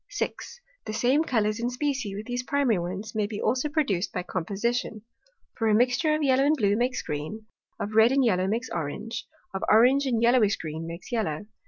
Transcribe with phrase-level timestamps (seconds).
[0.09, 0.59] 6.
[0.87, 5.03] The same Colours in Specie with these primary Ones, may be also produced by Composition:
[5.55, 7.45] For, a mixture of Yellow and Blue makes Green;
[7.79, 11.45] of Red and Yellow, makes Orange; of Orange and Yellowish Green, makes Yellow.